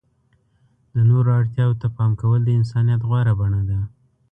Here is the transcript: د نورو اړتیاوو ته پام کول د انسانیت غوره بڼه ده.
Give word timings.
د 0.93 0.95
نورو 1.09 1.29
اړتیاوو 1.39 1.79
ته 1.81 1.87
پام 1.95 2.11
کول 2.21 2.41
د 2.45 2.49
انسانیت 2.59 3.01
غوره 3.09 3.33
بڼه 3.39 3.61
ده. 3.69 3.79